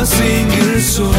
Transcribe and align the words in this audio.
a 0.00 0.06
single 0.06 0.78
soul. 0.78 1.10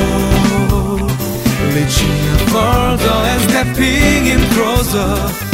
Reaching 1.75 2.47
further 2.47 3.19
and 3.31 3.41
stepping 3.49 4.25
in 4.27 4.39
closer. 4.55 5.45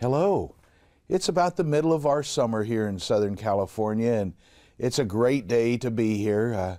Hello. 0.00 0.54
It's 1.08 1.28
about 1.28 1.56
the 1.56 1.64
middle 1.64 1.92
of 1.92 2.06
our 2.06 2.22
summer 2.22 2.62
here 2.62 2.86
in 2.86 3.00
Southern 3.00 3.34
California, 3.34 4.12
and 4.12 4.34
it's 4.78 5.00
a 5.00 5.04
great 5.04 5.48
day 5.48 5.76
to 5.78 5.90
be 5.90 6.16
here. 6.18 6.54
Uh, 6.54 6.76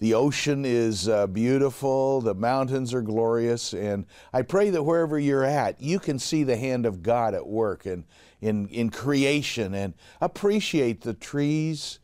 the 0.00 0.14
ocean 0.14 0.64
is 0.64 1.08
uh, 1.08 1.26
beautiful, 1.26 2.20
the 2.20 2.34
mountains 2.34 2.92
are 2.92 3.02
glorious, 3.02 3.72
and 3.72 4.06
I 4.32 4.42
pray 4.42 4.70
that 4.70 4.82
wherever 4.82 5.18
you're 5.18 5.44
at, 5.44 5.80
you 5.80 5.98
can 5.98 6.18
see 6.18 6.42
the 6.42 6.56
hand 6.56 6.84
of 6.84 7.02
God 7.02 7.34
at 7.34 7.46
work 7.46 7.86
and 7.86 8.04
in, 8.40 8.68
in 8.68 8.90
creation 8.90 9.72
and 9.72 9.94
appreciate 10.20 11.00
the 11.00 11.14
trees, 11.14 12.00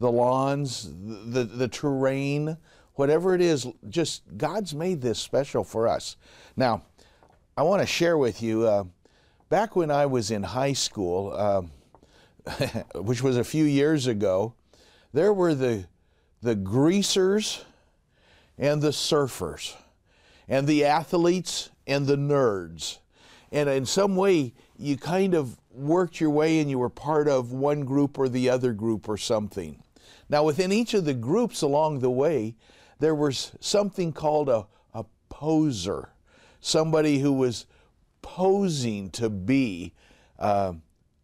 the 0.00 0.10
lawns, 0.10 0.90
the, 0.90 1.44
the 1.44 1.68
terrain, 1.68 2.56
whatever 2.94 3.34
it 3.34 3.40
is. 3.40 3.66
Just 3.88 4.22
God's 4.36 4.74
made 4.74 5.00
this 5.00 5.18
special 5.18 5.64
for 5.64 5.86
us. 5.86 6.16
Now, 6.56 6.82
I 7.56 7.62
want 7.62 7.82
to 7.82 7.86
share 7.86 8.18
with 8.18 8.42
you. 8.42 8.66
Uh, 8.66 8.84
back 9.48 9.76
when 9.76 9.90
I 9.90 10.06
was 10.06 10.30
in 10.32 10.42
high 10.42 10.72
school, 10.72 11.32
uh, 11.32 11.62
which 12.96 13.22
was 13.22 13.36
a 13.36 13.44
few 13.44 13.64
years 13.64 14.06
ago, 14.06 14.54
there 15.12 15.32
were 15.32 15.54
the, 15.54 15.86
the 16.44 16.54
greasers 16.54 17.64
and 18.58 18.82
the 18.82 18.90
surfers, 18.90 19.74
and 20.46 20.68
the 20.68 20.84
athletes 20.84 21.70
and 21.86 22.06
the 22.06 22.16
nerds. 22.16 22.98
And 23.50 23.66
in 23.68 23.86
some 23.86 24.14
way, 24.14 24.52
you 24.76 24.98
kind 24.98 25.32
of 25.32 25.56
worked 25.72 26.20
your 26.20 26.28
way 26.28 26.60
and 26.60 26.68
you 26.68 26.78
were 26.78 26.90
part 26.90 27.28
of 27.28 27.52
one 27.52 27.86
group 27.86 28.18
or 28.18 28.28
the 28.28 28.50
other 28.50 28.74
group 28.74 29.08
or 29.08 29.16
something. 29.16 29.82
Now, 30.28 30.44
within 30.44 30.70
each 30.70 30.92
of 30.92 31.06
the 31.06 31.14
groups 31.14 31.62
along 31.62 32.00
the 32.00 32.10
way, 32.10 32.56
there 32.98 33.14
was 33.14 33.52
something 33.58 34.12
called 34.12 34.50
a, 34.50 34.66
a 34.92 35.06
poser, 35.30 36.10
somebody 36.60 37.20
who 37.20 37.32
was 37.32 37.64
posing 38.20 39.08
to 39.12 39.30
be 39.30 39.94
uh, 40.38 40.74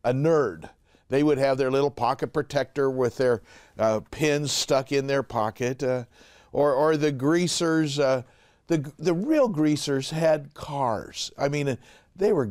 a 0.03 0.15
nerd. 0.15 0.71
They 1.11 1.23
would 1.23 1.39
have 1.39 1.59
their 1.59 1.71
little 1.71 1.91
pocket 1.91 2.33
protector 2.33 2.91
with 2.91 3.19
their 3.19 3.43
uh, 3.79 4.01
pins 4.11 4.51
stuck 4.51 4.93
in 4.93 5.07
their 5.07 5.23
pocket, 5.23 5.83
uh, 5.83 6.05
or, 6.53 6.73
or 6.73 6.97
the 6.97 7.13
greasers. 7.13 7.99
Uh, 7.99 8.23
the 8.69 8.91
the 8.99 9.13
real 9.13 9.49
greasers 9.49 10.11
had 10.11 10.55
cars. 10.55 11.31
I 11.37 11.49
mean, 11.49 11.77
they 12.17 12.33
were 12.33 12.51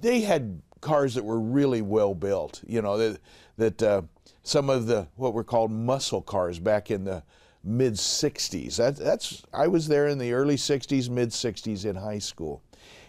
they 0.00 0.20
had 0.20 0.60
cars 0.80 1.14
that 1.14 1.24
were 1.24 1.40
really 1.40 1.82
well 1.82 2.14
built. 2.14 2.62
You 2.66 2.82
know 2.82 2.98
that 2.98 3.20
that 3.56 3.82
uh, 3.82 4.02
some 4.42 4.70
of 4.70 4.86
the 4.86 5.08
what 5.16 5.34
were 5.34 5.44
called 5.44 5.72
muscle 5.72 6.22
cars 6.22 6.58
back 6.58 6.90
in 6.90 7.04
the 7.04 7.22
mid 7.64 7.94
60s. 7.94 8.76
That, 8.76 8.96
that's 8.96 9.42
I 9.52 9.66
was 9.66 9.88
there 9.88 10.06
in 10.06 10.18
the 10.18 10.32
early 10.32 10.56
60s, 10.56 11.10
mid 11.10 11.30
60s 11.30 11.84
in 11.84 11.96
high 11.96 12.20
school. 12.20 12.62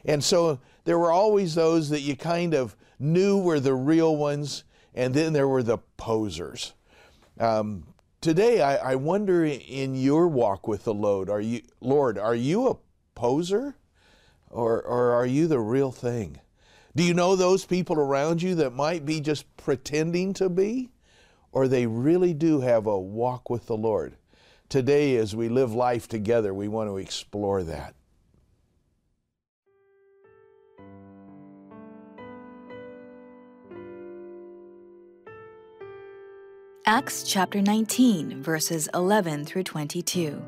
And 0.05 0.23
so 0.23 0.59
there 0.85 0.97
were 0.97 1.11
always 1.11 1.55
those 1.55 1.89
that 1.89 2.01
you 2.01 2.15
kind 2.15 2.53
of 2.53 2.75
knew 2.99 3.37
were 3.37 3.59
the 3.59 3.75
real 3.75 4.15
ones, 4.15 4.63
and 4.97 5.13
then 5.13 5.31
there 5.31 5.47
were 5.47 5.61
the 5.61 5.77
posers. 5.95 6.73
Um, 7.39 7.83
today, 8.19 8.61
I, 8.61 8.93
I 8.93 8.95
wonder 8.95 9.45
in 9.45 9.93
your 9.93 10.27
walk 10.27 10.67
with 10.67 10.85
the 10.85 10.93
Lord, 10.93 11.29
are 11.29 11.39
you, 11.39 11.61
Lord, 11.79 12.17
are 12.17 12.33
you 12.33 12.67
a 12.67 12.77
poser, 13.13 13.75
or, 14.49 14.81
or 14.81 15.11
are 15.11 15.25
you 15.27 15.45
the 15.45 15.59
real 15.59 15.91
thing? 15.91 16.39
Do 16.95 17.03
you 17.03 17.13
know 17.13 17.35
those 17.35 17.63
people 17.63 17.99
around 17.99 18.41
you 18.41 18.55
that 18.55 18.73
might 18.73 19.05
be 19.05 19.21
just 19.21 19.45
pretending 19.55 20.33
to 20.33 20.49
be, 20.49 20.89
or 21.51 21.67
they 21.67 21.85
really 21.85 22.33
do 22.33 22.61
have 22.61 22.87
a 22.87 22.99
walk 22.99 23.51
with 23.51 23.67
the 23.67 23.77
Lord? 23.77 24.17
Today, 24.67 25.15
as 25.17 25.35
we 25.35 25.47
live 25.47 25.75
life 25.75 26.07
together, 26.07 26.55
we 26.55 26.67
want 26.67 26.89
to 26.89 26.97
explore 26.97 27.61
that. 27.61 27.93
Acts 36.89 37.23
chapter 37.23 37.61
19, 37.61 38.41
verses 38.41 38.87
11 38.93 39.43
through 39.43 39.63
22. 39.63 40.41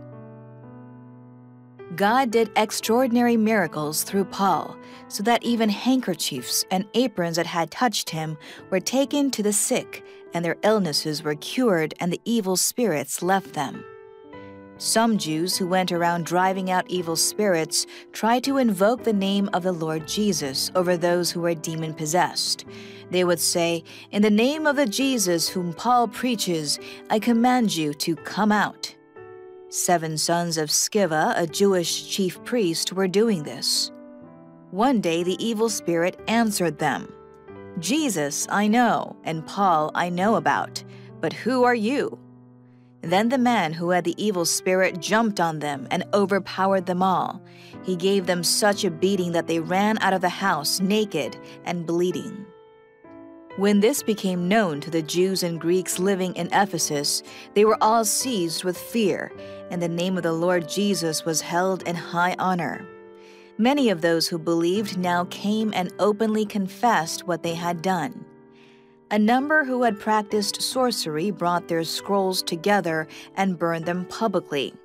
God 1.98 2.32
did 2.32 2.50
extraordinary 2.56 3.36
miracles 3.36 4.04
through 4.04 4.24
Paul, 4.24 4.78
so 5.10 5.22
that 5.24 5.44
even 5.44 5.68
handkerchiefs 5.68 6.64
and 6.72 6.86
aprons 6.94 7.36
that 7.36 7.46
had 7.46 7.72
touched 7.72 8.12
him 8.12 8.38
were 8.70 8.80
taken 8.80 9.32
to 9.32 9.44
the 9.44 9.52
sick, 9.52 10.06
and 10.34 10.46
their 10.46 10.56
illnesses 10.64 11.24
were 11.24 11.36
cured, 11.36 11.94
and 12.00 12.10
the 12.10 12.22
evil 12.24 12.56
spirits 12.56 13.22
left 13.22 13.52
them. 13.52 13.84
Some 14.80 15.18
Jews 15.18 15.58
who 15.58 15.68
went 15.68 15.92
around 15.92 16.26
driving 16.26 16.72
out 16.72 16.90
evil 16.90 17.18
spirits 17.18 17.86
tried 18.14 18.46
to 18.46 18.60
invoke 18.60 19.04
the 19.04 19.12
name 19.12 19.50
of 19.52 19.62
the 19.62 19.74
Lord 19.74 20.08
Jesus 20.08 20.72
over 20.74 20.96
those 20.96 21.30
who 21.30 21.42
were 21.42 21.54
demon 21.54 21.94
possessed. 21.94 22.64
They 23.12 23.26
would 23.26 23.42
say, 23.42 23.84
In 24.12 24.22
the 24.22 24.30
name 24.30 24.66
of 24.66 24.78
the 24.78 24.86
Jesus 24.86 25.50
whom 25.50 25.74
Paul 25.74 26.08
preaches, 26.08 26.80
I 27.10 27.20
command 27.20 27.76
you 27.76 27.94
to 27.96 28.16
come 28.16 28.54
out. 28.54 28.96
Seven 29.68 30.18
sons 30.18 30.58
of 30.58 30.70
Sceva, 30.70 31.34
a 31.36 31.46
Jewish 31.46 32.10
chief 32.10 32.42
priest, 32.46 32.94
were 32.94 33.10
doing 33.10 33.44
this. 33.44 33.92
One 34.72 35.02
day 35.02 35.24
the 35.24 35.44
evil 35.46 35.68
spirit 35.68 36.18
answered 36.30 36.80
them 36.80 37.14
Jesus 37.80 38.48
I 38.50 38.68
know, 38.68 39.18
and 39.26 39.46
Paul 39.46 39.92
I 39.94 40.08
know 40.08 40.36
about, 40.36 40.82
but 41.20 41.34
who 41.34 41.66
are 41.66 41.76
you? 41.76 42.18
Then 43.02 43.30
the 43.30 43.38
man 43.38 43.74
who 43.74 43.92
had 43.92 44.04
the 44.04 44.22
evil 44.24 44.46
spirit 44.46 45.00
jumped 45.00 45.40
on 45.40 45.60
them 45.60 45.88
and 45.90 46.04
overpowered 46.14 46.86
them 46.86 47.02
all. 47.02 47.42
He 47.84 47.96
gave 47.96 48.26
them 48.26 48.44
such 48.44 48.84
a 48.84 48.92
beating 48.92 49.32
that 49.32 49.48
they 49.48 49.60
ran 49.60 49.98
out 50.00 50.14
of 50.14 50.22
the 50.22 50.30
house 50.30 50.80
naked 50.80 51.38
and 51.66 51.86
bleeding. 51.86 52.46
When 53.56 53.80
this 53.80 54.04
became 54.04 54.48
known 54.48 54.80
to 54.82 54.90
the 54.90 55.02
Jews 55.02 55.44
and 55.44 55.60
Greeks 55.60 56.00
living 56.00 56.34
in 56.36 56.48
Ephesus, 56.54 57.24
they 57.56 57.66
were 57.66 57.78
all 57.82 58.06
seized 58.06 58.64
with 58.64 58.78
fear, 58.78 59.34
and 59.70 59.82
the 59.82 59.90
name 59.90 60.16
of 60.16 60.24
the 60.24 60.32
Lord 60.32 60.70
Jesus 60.70 61.26
was 61.26 61.42
held 61.42 61.84
in 61.84 61.96
high 61.96 62.36
honor. 62.40 62.86
Many 63.58 63.90
of 63.90 64.00
those 64.00 64.28
who 64.28 64.38
believed 64.38 64.98
now 64.98 65.26
came 65.26 65.74
and 65.74 65.92
openly 66.00 66.46
confessed 66.46 67.28
what 67.28 67.44
they 67.44 67.56
had 67.56 67.82
done. 67.82 68.24
A 69.12 69.18
number 69.18 69.64
who 69.64 69.82
had 69.82 70.00
practiced 70.00 70.62
sorcery 70.62 71.32
brought 71.32 71.68
their 71.68 71.84
scrolls 71.84 72.44
together 72.44 73.08
and 73.36 73.58
burned 73.58 73.88
them 73.88 74.06
publicly. 74.06 74.76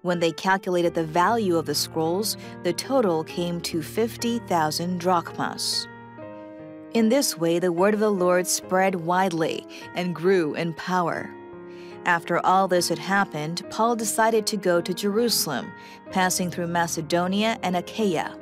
When 0.00 0.18
they 0.18 0.32
calculated 0.32 0.94
the 0.94 1.04
value 1.04 1.58
of 1.58 1.66
the 1.66 1.74
scrolls, 1.74 2.38
the 2.62 2.72
total 2.72 3.22
came 3.22 3.60
to 3.62 3.82
50,000 3.82 4.98
drachmas. 4.98 5.86
In 6.94 7.10
this 7.10 7.36
way, 7.36 7.58
the 7.58 7.70
word 7.70 7.92
of 7.92 8.00
the 8.00 8.10
Lord 8.10 8.46
spread 8.46 8.94
widely 8.94 9.66
and 9.94 10.14
grew 10.14 10.54
in 10.54 10.72
power. 10.72 11.30
After 12.06 12.38
all 12.46 12.68
this 12.68 12.88
had 12.88 12.98
happened, 12.98 13.62
Paul 13.68 13.94
decided 13.94 14.46
to 14.46 14.56
go 14.56 14.80
to 14.80 14.94
Jerusalem, 14.94 15.70
passing 16.12 16.50
through 16.50 16.68
Macedonia 16.68 17.58
and 17.62 17.76
Achaia. 17.76 18.38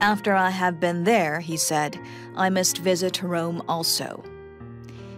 After 0.00 0.34
I 0.34 0.48
have 0.48 0.80
been 0.80 1.04
there, 1.04 1.40
he 1.40 1.58
said, 1.58 2.00
I 2.36 2.48
must 2.48 2.78
visit 2.78 3.22
Rome 3.22 3.62
also. 3.68 4.24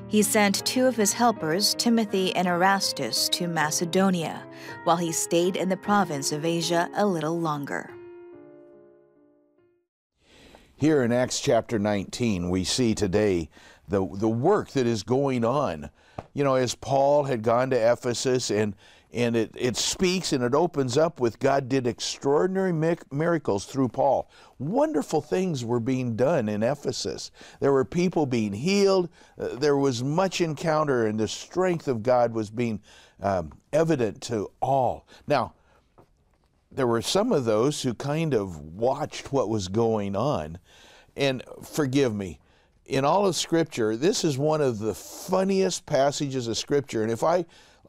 He 0.08 0.22
sent 0.22 0.64
two 0.64 0.86
of 0.86 0.96
his 0.96 1.12
helpers, 1.12 1.74
Timothy 1.74 2.34
and 2.34 2.48
Erastus, 2.48 3.28
to 3.28 3.46
Macedonia, 3.46 4.42
while 4.84 4.96
he 4.96 5.12
stayed 5.12 5.54
in 5.54 5.68
the 5.68 5.76
province 5.76 6.32
of 6.32 6.46
Asia 6.46 6.88
a 6.94 7.04
little 7.04 7.38
longer. 7.38 7.90
Here 10.76 11.02
in 11.02 11.12
Acts 11.12 11.40
chapter 11.40 11.78
19, 11.78 12.48
we 12.48 12.64
see 12.64 12.94
today 12.94 13.50
the, 13.86 14.08
the 14.14 14.28
work 14.28 14.70
that 14.70 14.86
is 14.86 15.02
going 15.02 15.44
on. 15.44 15.90
You 16.32 16.42
know, 16.42 16.54
as 16.54 16.74
Paul 16.74 17.24
had 17.24 17.42
gone 17.42 17.68
to 17.70 17.76
Ephesus 17.76 18.50
and 18.50 18.74
and 19.12 19.36
it, 19.36 19.50
it 19.56 19.76
speaks 19.76 20.32
and 20.32 20.44
it 20.44 20.54
opens 20.54 20.98
up 20.98 21.20
with 21.20 21.38
God 21.38 21.68
did 21.68 21.86
extraordinary 21.86 22.72
miracles 23.10 23.64
through 23.64 23.88
Paul. 23.88 24.30
Wonderful 24.58 25.22
things 25.22 25.64
were 25.64 25.80
being 25.80 26.14
done 26.14 26.48
in 26.48 26.62
Ephesus. 26.62 27.30
There 27.60 27.72
were 27.72 27.84
people 27.84 28.26
being 28.26 28.52
healed. 28.52 29.08
Uh, 29.38 29.48
there 29.56 29.76
was 29.76 30.04
much 30.04 30.40
encounter, 30.40 31.06
and 31.06 31.18
the 31.18 31.28
strength 31.28 31.88
of 31.88 32.02
God 32.02 32.34
was 32.34 32.50
being 32.50 32.80
um, 33.20 33.52
evident 33.72 34.20
to 34.22 34.50
all. 34.60 35.06
Now, 35.26 35.54
there 36.70 36.86
were 36.86 37.02
some 37.02 37.32
of 37.32 37.44
those 37.46 37.82
who 37.82 37.94
kind 37.94 38.34
of 38.34 38.60
watched 38.60 39.32
what 39.32 39.48
was 39.48 39.68
going 39.68 40.14
on. 40.14 40.58
And 41.16 41.42
forgive 41.64 42.14
me, 42.14 42.38
in 42.84 43.04
all 43.04 43.26
of 43.26 43.36
Scripture, 43.36 43.96
this 43.96 44.22
is 44.22 44.38
one 44.38 44.60
of 44.60 44.78
the 44.78 44.94
funniest 44.94 45.86
passages 45.86 46.46
of 46.46 46.58
Scripture. 46.58 47.02
And 47.02 47.10
if 47.10 47.22
I 47.22 47.46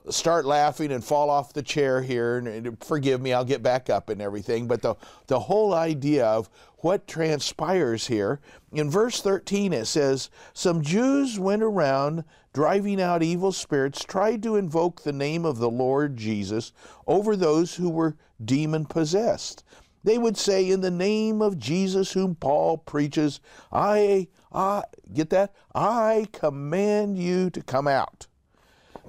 start 0.09 0.45
laughing 0.45 0.91
and 0.91 1.03
fall 1.03 1.29
off 1.29 1.53
the 1.53 1.61
chair 1.61 2.01
here 2.01 2.37
and 2.37 2.81
forgive 2.83 3.21
me 3.21 3.33
i'll 3.33 3.45
get 3.45 3.61
back 3.61 3.89
up 3.89 4.09
and 4.09 4.21
everything. 4.21 4.67
But 4.67 4.81
the, 4.81 4.95
the 5.27 5.39
whole 5.39 5.73
idea 5.73 6.25
of 6.25 6.49
what 6.77 7.07
transpires 7.07 8.07
here 8.07 8.39
in 8.71 8.89
verse 8.89 9.21
13 9.21 9.73
it 9.73 9.85
says 9.85 10.29
some 10.53 10.81
jews 10.81 11.37
went 11.37 11.61
around 11.61 12.23
driving 12.53 13.01
out 13.01 13.21
evil 13.21 13.51
spirits 13.51 14.03
tried 14.03 14.41
to 14.43 14.55
invoke 14.55 15.03
the 15.03 15.11
name 15.11 15.43
of 15.43 15.57
the 15.57 15.69
lord 15.69 16.15
jesus 16.15 16.71
over 17.05 17.35
those 17.35 17.75
who 17.75 17.89
were 17.89 18.15
demon 18.43 18.85
possessed 18.85 19.65
they 20.05 20.17
would 20.17 20.37
say 20.37 20.69
in 20.69 20.79
the 20.79 20.89
name 20.89 21.41
of 21.41 21.59
jesus 21.59 22.13
whom 22.13 22.33
paul 22.33 22.77
preaches 22.77 23.41
i 23.73 24.25
i 24.53 24.81
get 25.13 25.29
that? 25.31 25.53
I 25.75 26.27
command 26.31 27.17
you 27.17 27.49
to 27.49 27.61
come 27.61 27.89
out 27.89 28.27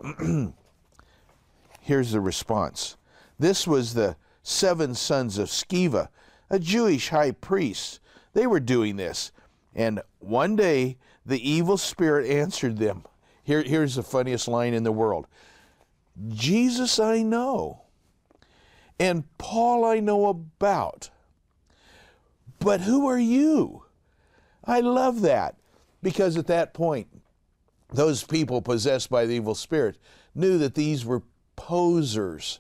Here's 1.91 2.13
the 2.13 2.21
response. 2.21 2.97
This 3.37 3.67
was 3.67 3.95
the 3.95 4.15
seven 4.45 4.95
sons 4.95 5.39
of 5.39 5.49
Sceva, 5.49 6.07
a 6.49 6.61
Jewish 6.61 7.09
high 7.09 7.33
priest. 7.33 7.99
They 8.33 8.47
were 8.47 8.61
doing 8.61 8.95
this. 8.95 9.33
And 9.75 10.01
one 10.21 10.55
day 10.55 10.99
the 11.27 11.51
evil 11.51 11.77
spirit 11.77 12.31
answered 12.31 12.79
them. 12.79 13.03
Here, 13.43 13.65
here's 13.65 13.97
the 13.97 14.05
funniest 14.05 14.47
line 14.47 14.73
in 14.73 14.85
the 14.85 14.93
world 14.93 15.27
Jesus 16.29 17.01
I 17.01 17.23
know, 17.23 17.83
and 19.01 19.25
Paul 19.37 19.85
I 19.85 19.99
know 19.99 20.27
about. 20.27 21.11
But 22.61 22.83
who 22.83 23.09
are 23.09 23.19
you? 23.19 23.83
I 24.65 24.79
love 24.79 25.23
that 25.23 25.57
because 26.05 26.37
at 26.37 26.47
that 26.47 26.73
point, 26.73 27.09
those 27.93 28.23
people 28.23 28.63
possessed 28.63 29.11
by 29.11 29.27
the 29.27 29.35
evil 29.35 29.57
spirit 29.57 29.99
knew 30.37 30.57
that 30.59 30.77
these 30.77 31.05
were 31.05 31.25
posers. 31.61 32.59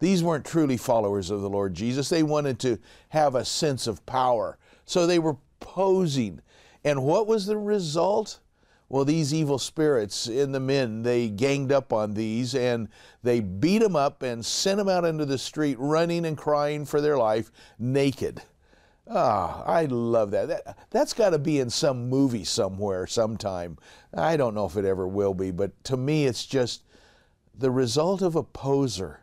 These 0.00 0.22
weren't 0.22 0.46
truly 0.46 0.78
followers 0.78 1.30
of 1.30 1.42
the 1.42 1.50
Lord 1.50 1.74
Jesus. 1.74 2.08
They 2.08 2.22
wanted 2.22 2.58
to 2.60 2.78
have 3.10 3.34
a 3.34 3.44
sense 3.44 3.86
of 3.86 4.04
power. 4.06 4.56
So 4.86 5.06
they 5.06 5.18
were 5.18 5.36
posing. 5.60 6.40
And 6.82 7.04
what 7.04 7.26
was 7.26 7.44
the 7.44 7.58
result? 7.58 8.40
Well, 8.88 9.04
these 9.04 9.34
evil 9.34 9.58
spirits 9.58 10.28
in 10.28 10.52
the 10.52 10.60
men, 10.60 11.02
they 11.02 11.28
ganged 11.28 11.72
up 11.72 11.92
on 11.92 12.14
these 12.14 12.54
and 12.54 12.88
they 13.22 13.40
beat 13.40 13.82
them 13.82 13.96
up 13.96 14.22
and 14.22 14.46
sent 14.46 14.78
them 14.78 14.88
out 14.88 15.04
into 15.04 15.26
the 15.26 15.36
street 15.36 15.76
running 15.78 16.24
and 16.24 16.38
crying 16.38 16.86
for 16.86 17.02
their 17.02 17.18
life 17.18 17.52
naked. 17.78 18.40
Ah, 19.10 19.62
I 19.64 19.84
love 19.84 20.30
that. 20.30 20.48
that 20.48 20.78
that's 20.88 21.12
got 21.12 21.30
to 21.30 21.38
be 21.38 21.60
in 21.60 21.68
some 21.68 22.08
movie 22.08 22.44
somewhere 22.44 23.06
sometime. 23.06 23.76
I 24.14 24.38
don't 24.38 24.54
know 24.54 24.64
if 24.64 24.76
it 24.78 24.86
ever 24.86 25.06
will 25.06 25.34
be, 25.34 25.50
but 25.50 25.84
to 25.84 25.98
me 25.98 26.24
it's 26.24 26.46
just 26.46 26.82
the 27.58 27.70
result 27.70 28.22
of 28.22 28.36
a 28.36 28.42
poser. 28.42 29.20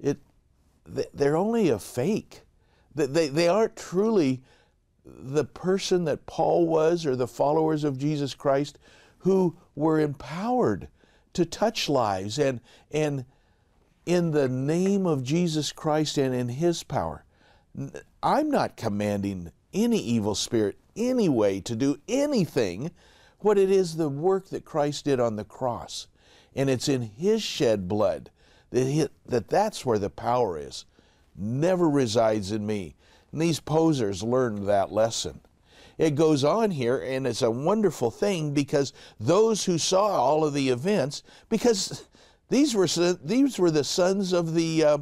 It, 0.00 0.18
they're 0.84 1.36
only 1.36 1.68
a 1.68 1.78
fake. 1.78 2.42
They, 2.94 3.28
they 3.28 3.48
aren't 3.48 3.76
truly 3.76 4.42
the 5.04 5.44
person 5.44 6.04
that 6.04 6.26
Paul 6.26 6.66
was 6.66 7.06
or 7.06 7.14
the 7.14 7.28
followers 7.28 7.84
of 7.84 7.98
Jesus 7.98 8.34
Christ 8.34 8.78
who 9.18 9.56
were 9.74 10.00
empowered 10.00 10.88
to 11.32 11.44
touch 11.44 11.88
lives 11.88 12.38
and, 12.38 12.60
and 12.90 13.24
in 14.04 14.32
the 14.32 14.48
name 14.48 15.06
of 15.06 15.22
Jesus 15.22 15.70
Christ 15.70 16.18
and 16.18 16.34
in 16.34 16.48
His 16.48 16.82
power. 16.82 17.24
I'm 18.22 18.50
not 18.50 18.76
commanding 18.76 19.52
any 19.72 19.98
evil 19.98 20.34
spirit 20.34 20.76
anyway 20.96 21.60
to 21.60 21.76
do 21.76 22.00
anything. 22.08 22.90
What 23.38 23.58
it 23.58 23.70
is 23.70 23.96
the 23.96 24.08
work 24.08 24.48
that 24.48 24.64
Christ 24.64 25.04
did 25.04 25.20
on 25.20 25.36
the 25.36 25.44
cross 25.44 26.08
and 26.54 26.68
it's 26.68 26.88
in 26.88 27.02
his 27.02 27.42
shed 27.42 27.88
blood 27.88 28.30
that, 28.70 28.84
he, 28.84 29.08
that 29.26 29.48
that's 29.48 29.84
where 29.84 29.98
the 29.98 30.10
power 30.10 30.58
is. 30.58 30.84
Never 31.36 31.88
resides 31.88 32.52
in 32.52 32.66
me. 32.66 32.96
And 33.32 33.40
these 33.40 33.60
posers 33.60 34.22
learned 34.22 34.66
that 34.66 34.92
lesson. 34.92 35.40
It 35.98 36.14
goes 36.14 36.44
on 36.44 36.70
here 36.70 36.98
and 36.98 37.26
it's 37.26 37.42
a 37.42 37.50
wonderful 37.50 38.10
thing 38.10 38.52
because 38.52 38.92
those 39.18 39.64
who 39.64 39.76
saw 39.78 40.06
all 40.06 40.44
of 40.44 40.54
the 40.54 40.70
events 40.70 41.22
because 41.48 42.06
these 42.48 42.74
were 42.74 42.86
these 43.22 43.58
were 43.58 43.70
the 43.70 43.84
sons 43.84 44.32
of 44.32 44.54
the 44.54 44.82
uh, 44.82 44.98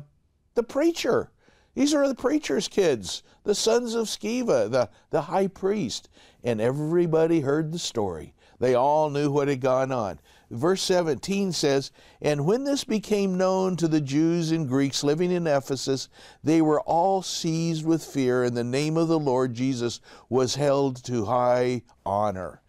the 0.55 0.63
preacher. 0.63 1.31
These 1.75 1.95
are 1.95 2.09
the 2.09 2.15
preacher's 2.15 2.67
kids 2.67 3.23
the 3.45 3.55
sons 3.55 3.95
of 3.95 4.07
Sceva 4.09 4.71
the 4.71 4.91
the 5.11 5.23
high 5.23 5.47
priest. 5.47 6.09
And 6.43 6.61
everybody 6.61 7.41
heard 7.41 7.73
the 7.73 7.79
story. 7.79 8.35
They 8.59 8.75
all 8.75 9.09
knew 9.09 9.31
what 9.31 9.49
had 9.49 9.61
gone 9.61 9.93
on 9.93 10.19
verse 10.51 10.83
17 10.83 11.53
says, 11.53 11.91
And 12.21 12.47
when 12.47 12.65
this 12.65 12.85
became 12.85 13.37
known 13.37 13.77
to 13.77 13.89
the 13.89 14.01
Jews 14.01 14.51
and 14.51 14.69
Greeks 14.69 15.05
living 15.05 15.31
in 15.31 15.47
Ephesus, 15.47 16.09
they 16.43 16.63
were 16.63 16.81
all 16.83 17.23
seized 17.23 17.85
with 17.85 18.05
fear, 18.05 18.45
and 18.45 18.57
the 18.57 18.65
name 18.65 18.97
of 18.97 19.09
the 19.09 19.19
Lord 19.19 19.55
Jesus 19.55 20.01
was 20.29 20.55
held 20.55 21.03
to 21.05 21.27
high 21.27 21.83
honor. 22.05 22.63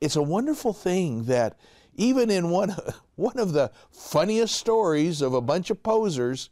It's 0.00 0.16
a 0.16 0.22
wonderful 0.22 0.72
thing 0.72 1.24
that 1.24 1.58
even 1.96 2.30
in 2.30 2.50
one, 2.50 2.74
one 3.16 3.38
of 3.38 3.52
the 3.52 3.70
funniest 3.90 4.54
stories 4.54 5.20
of 5.20 5.34
a 5.34 5.40
bunch 5.40 5.70
of 5.70 5.82
posers, 5.82 6.50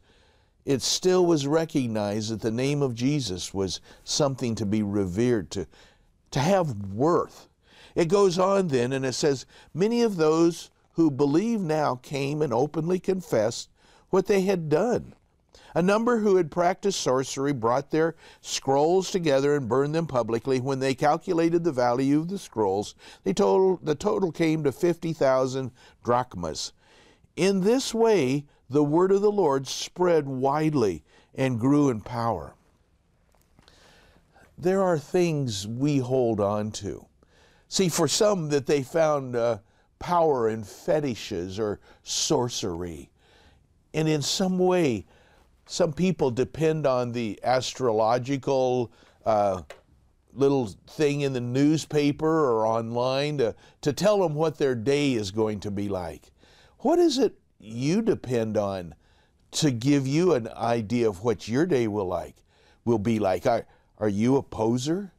it 0.65 0.81
still 0.81 1.25
was 1.25 1.47
recognized 1.47 2.29
that 2.29 2.41
the 2.41 2.51
name 2.51 2.81
of 2.81 2.93
Jesus 2.93 3.53
was 3.53 3.79
something 4.03 4.53
to 4.55 4.65
be 4.65 4.83
revered, 4.83 5.49
to, 5.51 5.65
to 6.31 6.39
have 6.39 6.75
worth. 6.93 7.47
It 7.97 8.09
goes 8.09 8.37
on 8.37 8.67
then 8.67 8.93
and 8.93 9.03
it 9.03 9.13
says, 9.13 9.47
Many 9.73 10.03
of 10.03 10.17
those 10.17 10.69
who 10.91 11.09
believe 11.09 11.59
now 11.59 11.95
came 11.95 12.43
and 12.43 12.53
openly 12.53 12.99
confessed 12.99 13.71
what 14.11 14.27
they 14.27 14.41
had 14.41 14.69
done. 14.69 15.15
A 15.73 15.81
number 15.81 16.19
who 16.19 16.35
had 16.35 16.51
practiced 16.51 17.01
sorcery 17.01 17.53
brought 17.53 17.89
their 17.89 18.13
scrolls 18.39 19.09
together 19.09 19.55
and 19.55 19.67
burned 19.67 19.95
them 19.95 20.05
publicly. 20.05 20.59
When 20.59 20.77
they 20.79 20.93
calculated 20.93 21.63
the 21.63 21.71
value 21.71 22.19
of 22.19 22.27
the 22.27 22.37
scrolls, 22.37 22.93
they 23.23 23.33
told, 23.33 23.83
the 23.83 23.95
total 23.95 24.31
came 24.31 24.63
to 24.63 24.71
50,000 24.71 25.71
drachmas. 26.03 26.73
In 27.35 27.61
this 27.61 27.95
way, 27.95 28.45
the 28.69 28.83
word 28.83 29.11
of 29.11 29.21
the 29.21 29.31
Lord 29.31 29.65
spread 29.65 30.27
widely 30.27 31.03
and 31.33 31.59
grew 31.59 31.89
in 31.89 32.01
power. 32.01 32.53
There 34.55 34.83
are 34.83 34.99
things 34.99 35.65
we 35.65 35.97
hold 35.97 36.39
on 36.39 36.69
to. 36.73 37.07
See, 37.69 37.89
for 37.89 38.07
some 38.07 38.49
that 38.49 38.65
they 38.65 38.83
found 38.83 39.35
uh, 39.35 39.59
power 39.99 40.49
in 40.49 40.63
fetishes 40.63 41.59
or 41.59 41.79
sorcery. 42.03 43.09
And 43.93 44.07
in 44.07 44.21
some 44.21 44.57
way, 44.57 45.05
some 45.65 45.91
people 45.91 46.31
depend 46.31 46.87
on 46.87 47.11
the 47.11 47.39
astrological 47.43 48.91
uh, 49.25 49.63
little 50.33 50.67
thing 50.87 51.21
in 51.21 51.33
the 51.33 51.41
newspaper 51.41 52.45
or 52.49 52.65
online 52.65 53.39
to, 53.39 53.55
to 53.81 53.91
tell 53.91 54.19
them 54.19 54.35
what 54.35 54.57
their 54.57 54.75
day 54.75 55.13
is 55.13 55.31
going 55.31 55.59
to 55.61 55.71
be 55.71 55.89
like. 55.89 56.31
What 56.79 56.99
is 56.99 57.17
it 57.17 57.37
you 57.59 58.01
depend 58.01 58.55
on 58.55 58.95
to 59.51 59.71
give 59.71 60.07
you 60.07 60.33
an 60.33 60.47
idea 60.55 61.09
of 61.09 61.23
what 61.23 61.47
your 61.47 61.65
day 61.65 61.87
will 61.87 62.07
like 62.07 62.35
will 62.85 62.99
be 62.99 63.19
like? 63.19 63.45
Are, 63.45 63.65
are 63.97 64.09
you 64.09 64.37
a 64.37 64.43
poser? 64.43 65.11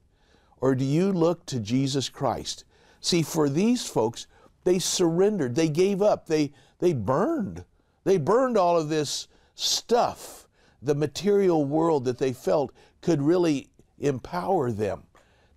Or 0.61 0.75
do 0.75 0.85
you 0.85 1.13
look 1.13 1.47
to 1.47 1.61
Jesus 1.61 2.09
Christ? 2.09 2.65
See, 3.01 3.23
for 3.23 3.49
these 3.49 3.87
folks, 3.87 4.27
they 4.65 4.79
surrendered, 4.79 5.55
they 5.55 5.69
gave 5.69 6.03
up, 6.03 6.27
they, 6.27 6.53
they 6.79 6.93
burned. 6.93 7.65
They 8.05 8.19
burned 8.19 8.57
all 8.57 8.79
of 8.79 8.89
this 8.89 9.29
stuff, 9.55 10.49
the 10.83 10.95
material 10.95 11.65
world 11.65 12.05
that 12.05 12.19
they 12.19 12.33
felt 12.33 12.73
could 13.01 13.23
really 13.23 13.69
empower 13.99 14.71
them. 14.71 15.05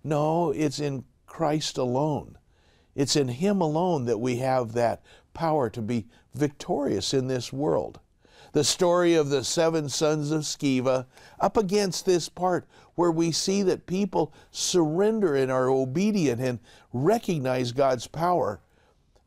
No, 0.04 0.50
it's 0.50 0.80
in 0.80 1.04
Christ 1.26 1.78
alone. 1.78 2.38
It's 2.94 3.16
in 3.16 3.28
Him 3.28 3.60
alone 3.60 4.04
that 4.04 4.18
we 4.18 4.36
have 4.36 4.72
that 4.72 5.02
power 5.34 5.70
to 5.70 5.80
be 5.80 6.06
victorious 6.34 7.14
in 7.14 7.26
this 7.26 7.52
world 7.52 8.00
the 8.52 8.64
story 8.64 9.14
of 9.14 9.30
the 9.30 9.42
seven 9.42 9.88
sons 9.88 10.30
of 10.30 10.42
Sceva 10.42 11.06
up 11.40 11.56
against 11.56 12.04
this 12.04 12.28
part 12.28 12.66
where 12.94 13.10
we 13.10 13.32
see 13.32 13.62
that 13.62 13.86
people 13.86 14.32
surrender 14.50 15.34
and 15.34 15.50
are 15.50 15.68
obedient 15.68 16.40
and 16.40 16.60
recognize 16.92 17.72
God's 17.72 18.06
power. 18.06 18.60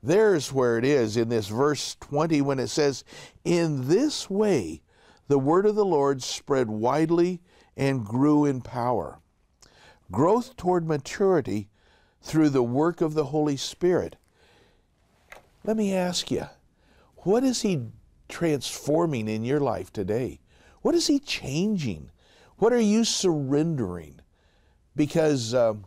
There's 0.01 0.53
where 0.53 0.77
it 0.77 0.85
is 0.85 1.17
in 1.17 1.29
this 1.29 1.47
verse 1.47 1.95
20 1.99 2.41
when 2.41 2.59
it 2.59 2.67
says, 2.67 3.03
In 3.43 3.87
this 3.87 4.29
way 4.29 4.83
the 5.27 5.39
word 5.39 5.65
of 5.65 5.75
the 5.75 5.85
Lord 5.85 6.21
spread 6.21 6.69
widely 6.69 7.41
and 7.75 8.05
grew 8.05 8.45
in 8.45 8.61
power. 8.61 9.19
Growth 10.11 10.55
toward 10.55 10.87
maturity 10.87 11.69
through 12.21 12.49
the 12.49 12.63
work 12.63 13.01
of 13.01 13.15
the 13.15 13.25
Holy 13.25 13.57
Spirit. 13.57 14.17
Let 15.63 15.75
me 15.75 15.95
ask 15.95 16.29
you, 16.29 16.45
what 17.17 17.43
is 17.43 17.63
He 17.63 17.87
transforming 18.27 19.27
in 19.27 19.43
your 19.43 19.59
life 19.59 19.91
today? 19.91 20.39
What 20.81 20.95
is 20.95 21.07
He 21.07 21.19
changing? 21.19 22.11
What 22.57 22.73
are 22.73 22.79
you 22.79 23.03
surrendering? 23.03 24.19
Because 24.95 25.53
um, 25.53 25.85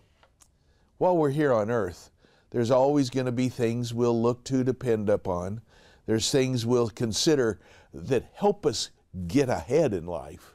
while 0.98 1.16
we're 1.16 1.30
here 1.30 1.52
on 1.52 1.70
earth, 1.70 2.10
there's 2.50 2.70
always 2.70 3.10
going 3.10 3.26
to 3.26 3.32
be 3.32 3.48
things 3.48 3.94
we'll 3.94 4.20
look 4.20 4.44
to 4.44 4.64
depend 4.64 5.08
upon. 5.08 5.60
There's 6.06 6.30
things 6.30 6.64
we'll 6.64 6.90
consider 6.90 7.60
that 7.92 8.30
help 8.34 8.64
us 8.64 8.90
get 9.26 9.48
ahead 9.48 9.92
in 9.92 10.06
life, 10.06 10.54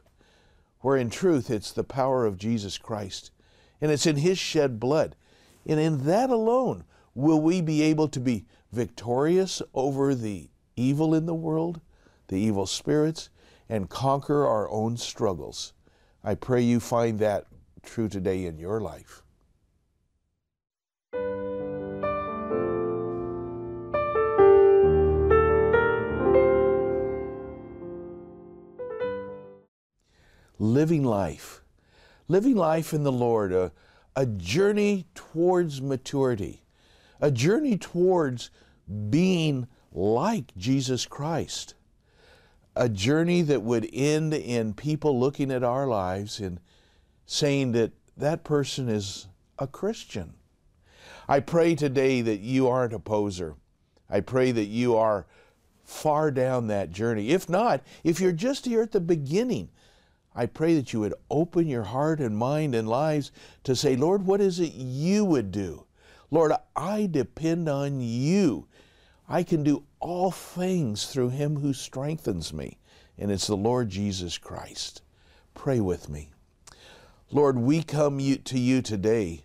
where 0.80 0.96
in 0.96 1.10
truth 1.10 1.50
it's 1.50 1.72
the 1.72 1.84
power 1.84 2.26
of 2.26 2.38
Jesus 2.38 2.78
Christ 2.78 3.30
and 3.80 3.92
it's 3.92 4.06
in 4.06 4.16
His 4.16 4.38
shed 4.38 4.80
blood. 4.80 5.14
And 5.66 5.78
in 5.78 6.04
that 6.04 6.30
alone 6.30 6.84
will 7.14 7.40
we 7.40 7.60
be 7.60 7.82
able 7.82 8.08
to 8.08 8.20
be 8.20 8.46
victorious 8.72 9.60
over 9.74 10.14
the 10.14 10.48
evil 10.76 11.14
in 11.14 11.26
the 11.26 11.34
world, 11.34 11.80
the 12.28 12.36
evil 12.36 12.66
spirits, 12.66 13.30
and 13.68 13.88
conquer 13.88 14.46
our 14.46 14.68
own 14.70 14.96
struggles. 14.96 15.72
I 16.22 16.34
pray 16.34 16.62
you 16.62 16.80
find 16.80 17.18
that 17.18 17.46
true 17.82 18.08
today 18.08 18.46
in 18.46 18.58
your 18.58 18.80
life. 18.80 19.22
Living 30.58 31.04
life. 31.04 31.62
Living 32.28 32.56
life 32.56 32.94
in 32.94 33.02
the 33.02 33.12
Lord, 33.12 33.52
a, 33.52 33.72
a 34.16 34.24
journey 34.24 35.06
towards 35.14 35.82
maturity, 35.82 36.62
a 37.20 37.30
journey 37.30 37.76
towards 37.76 38.50
being 39.10 39.66
like 39.94 40.54
Jesus 40.56 41.06
Christ 41.06 41.74
a 42.76 42.88
journey 42.88 43.42
that 43.42 43.62
would 43.62 43.88
end 43.92 44.34
in 44.34 44.74
people 44.74 45.18
looking 45.18 45.50
at 45.50 45.62
our 45.62 45.86
lives 45.86 46.40
and 46.40 46.58
saying 47.26 47.72
that 47.72 47.92
that 48.16 48.44
person 48.44 48.88
is 48.88 49.28
a 49.58 49.66
Christian. 49.66 50.34
I 51.28 51.40
pray 51.40 51.74
today 51.74 52.20
that 52.20 52.40
you 52.40 52.68
aren't 52.68 52.92
a 52.92 52.98
poser. 52.98 53.54
I 54.10 54.20
pray 54.20 54.52
that 54.52 54.64
you 54.64 54.96
are 54.96 55.26
far 55.84 56.30
down 56.30 56.66
that 56.66 56.90
journey. 56.90 57.30
If 57.30 57.48
not, 57.48 57.82
if 58.02 58.20
you're 58.20 58.32
just 58.32 58.66
here 58.66 58.82
at 58.82 58.92
the 58.92 59.00
beginning, 59.00 59.68
I 60.34 60.46
pray 60.46 60.74
that 60.74 60.92
you 60.92 61.00
would 61.00 61.14
open 61.30 61.68
your 61.68 61.84
heart 61.84 62.18
and 62.18 62.36
mind 62.36 62.74
and 62.74 62.88
lives 62.88 63.30
to 63.62 63.76
say, 63.76 63.94
Lord, 63.94 64.26
what 64.26 64.40
is 64.40 64.58
it 64.58 64.72
you 64.74 65.24
would 65.24 65.52
do? 65.52 65.86
Lord, 66.30 66.52
I 66.74 67.06
depend 67.06 67.68
on 67.68 68.00
you 68.00 68.66
I 69.28 69.42
can 69.42 69.62
do 69.62 69.84
all 70.00 70.30
things 70.30 71.06
through 71.06 71.30
him 71.30 71.56
who 71.56 71.72
strengthens 71.72 72.52
me, 72.52 72.78
and 73.16 73.30
it's 73.30 73.46
the 73.46 73.56
Lord 73.56 73.88
Jesus 73.88 74.38
Christ. 74.38 75.02
Pray 75.54 75.80
with 75.80 76.08
me. 76.08 76.30
Lord, 77.30 77.58
we 77.58 77.82
come 77.82 78.18
to 78.18 78.58
you 78.58 78.82
today 78.82 79.44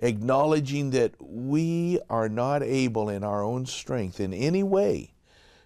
acknowledging 0.00 0.90
that 0.90 1.14
we 1.20 1.98
are 2.10 2.28
not 2.28 2.62
able 2.62 3.08
in 3.08 3.24
our 3.24 3.42
own 3.42 3.64
strength 3.64 4.20
in 4.20 4.34
any 4.34 4.62
way 4.62 5.14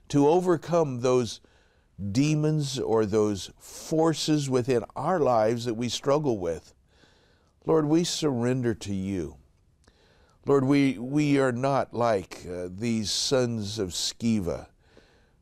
to 0.09 0.29
overcome 0.29 1.01
those 1.01 1.41
demons 2.13 2.79
or 2.79 3.05
those 3.05 3.51
forces 3.59 4.49
within 4.49 4.85
our 4.95 5.19
lives 5.19 5.65
that 5.65 5.75
we 5.75 5.89
struggle 5.89 6.39
with. 6.39 6.73
Lord, 7.67 7.87
we 7.87 8.05
surrender 8.05 8.75
to 8.75 8.95
you. 8.95 9.38
Lord, 10.49 10.65
we, 10.65 10.97
we 10.97 11.39
are 11.39 11.53
not 11.53 11.93
like 11.93 12.47
uh, 12.51 12.69
these 12.71 13.11
sons 13.11 13.79
of 13.79 13.91
Sceva 13.91 14.69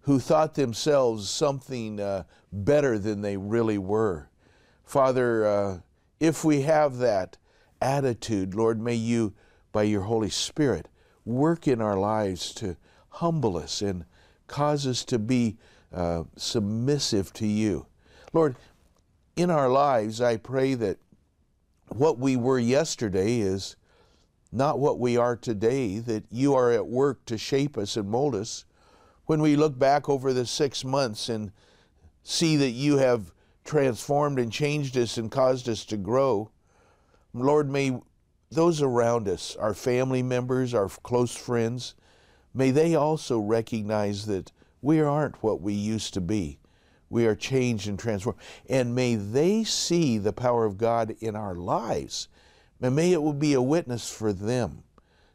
who 0.00 0.18
thought 0.18 0.54
themselves 0.54 1.30
something 1.30 2.00
uh, 2.00 2.25
better 2.50 2.98
than 2.98 3.20
they 3.20 3.36
really 3.36 3.78
were. 3.78 4.28
Father, 4.82 5.46
uh, 5.46 5.78
if 6.18 6.44
we 6.44 6.62
have 6.62 6.96
that 6.96 7.36
attitude, 7.80 8.56
Lord, 8.56 8.80
may 8.80 8.96
you, 8.96 9.32
by 9.70 9.84
your 9.84 10.00
Holy 10.00 10.28
Spirit, 10.28 10.88
work 11.25 11.68
in 11.68 11.80
our 11.80 11.96
lives 11.96 12.52
to 12.54 12.76
humble 13.10 13.56
us 13.56 13.82
and 13.82 14.06
cause 14.48 14.88
us 14.88 15.04
to 15.04 15.20
be 15.20 15.56
uh, 15.92 16.25
submissive 16.36 17.32
to 17.34 17.46
you. 17.46 17.86
Lord, 18.32 18.56
in 19.36 19.50
our 19.50 19.68
lives, 19.68 20.20
I 20.20 20.36
pray 20.36 20.75
that 20.75 20.98
what 21.90 22.18
we 22.18 22.34
were 22.34 22.58
yesterday 22.58 23.38
is 23.38 23.76
not 24.52 24.78
what 24.78 24.98
we 24.98 25.16
are 25.16 25.36
today, 25.36 25.98
that 25.98 26.24
you 26.30 26.54
are 26.54 26.70
at 26.70 26.86
work 26.86 27.24
to 27.26 27.38
shape 27.38 27.76
us 27.76 27.96
and 27.96 28.08
mold 28.08 28.34
us. 28.34 28.64
When 29.26 29.42
we 29.42 29.56
look 29.56 29.78
back 29.78 30.08
over 30.08 30.32
the 30.32 30.46
six 30.46 30.84
months 30.84 31.28
and 31.28 31.52
see 32.22 32.56
that 32.56 32.70
you 32.70 32.98
have 32.98 33.32
transformed 33.64 34.38
and 34.38 34.52
changed 34.52 34.96
us 34.96 35.18
and 35.18 35.30
caused 35.30 35.68
us 35.68 35.84
to 35.86 35.96
grow, 35.96 36.50
Lord, 37.34 37.68
may 37.68 38.00
those 38.50 38.80
around 38.80 39.28
us, 39.28 39.56
our 39.56 39.74
family 39.74 40.22
members, 40.22 40.72
our 40.72 40.88
close 40.88 41.34
friends, 41.34 41.94
may 42.54 42.70
they 42.70 42.94
also 42.94 43.38
recognize 43.38 44.26
that 44.26 44.52
we 44.80 45.00
aren't 45.00 45.42
what 45.42 45.60
we 45.60 45.74
used 45.74 46.14
to 46.14 46.20
be. 46.20 46.58
We 47.10 47.26
are 47.26 47.34
changed 47.34 47.88
and 47.88 47.98
transformed. 47.98 48.38
And 48.68 48.94
may 48.94 49.14
they 49.16 49.64
see 49.64 50.18
the 50.18 50.32
power 50.32 50.64
of 50.64 50.78
God 50.78 51.16
in 51.20 51.36
our 51.36 51.54
lives 51.54 52.28
and 52.80 52.95
may 52.95 53.12
it 53.12 53.23
will 53.23 53.33
be 53.33 53.54
a 53.54 53.62
witness 53.62 54.11
for 54.11 54.33
them 54.33 54.83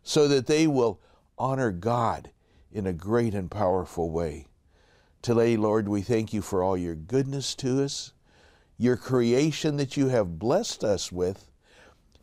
so 0.04 0.28
that 0.28 0.48
they 0.48 0.68
will 0.68 1.00
honor 1.38 1.72
God 1.72 2.32
in 2.72 2.88
a 2.88 2.94
great 2.94 3.34
and 3.34 3.50
powerful 3.50 4.12
way. 4.12 4.48
Today, 5.22 5.58
Lord, 5.58 5.88
we 5.88 6.02
thank 6.02 6.34
you 6.34 6.42
for 6.42 6.64
all 6.64 6.78
your 6.78 6.96
goodness 6.96 7.54
to 7.56 7.84
us, 7.84 8.14
your 8.78 8.98
creation 8.98 9.78
that 9.78 9.96
you 9.96 10.08
have 10.08 10.40
blessed 10.40 10.84
us 10.84 11.12
with. 11.12 11.52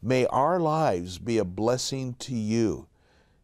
May 0.02 0.26
our 0.26 0.58
lives 0.58 1.18
be 1.18 1.38
a 1.38 1.44
blessing 1.44 2.14
to 2.20 2.34
you 2.34 2.88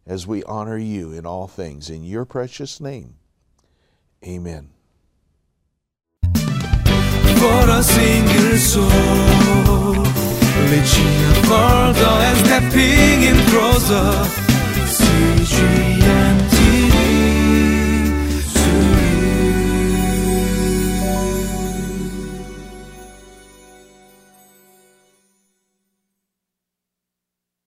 as 0.06 0.26
we 0.26 0.42
honor 0.44 0.78
you 0.78 1.12
in 1.12 1.26
all 1.26 1.46
things. 1.46 1.90
In 1.90 2.04
your 2.04 2.24
precious 2.24 2.80
name, 2.80 3.14
amen. 4.24 4.70
For 6.22 7.68
a 7.68 7.82
single 7.82 8.56
soul. 8.56 10.23
Reaching 10.74 11.06
further 11.44 12.14
and 12.26 12.38
stepping 12.44 13.22
in 13.22 13.36
closer. 13.46 14.44